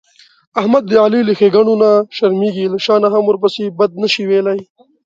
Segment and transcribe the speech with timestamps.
[0.59, 4.59] احمد د علي له ښېګڼونه شرمېږي، له شا نه هم ورپسې بد نشي ویلای.